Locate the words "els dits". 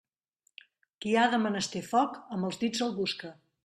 2.53-2.87